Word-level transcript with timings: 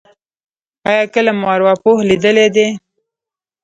ایا 0.89 1.03
کله 1.13 1.31
مو 1.39 1.45
ارواپوه 1.55 1.99
لیدلی 2.09 2.47
دی؟ 2.55 2.67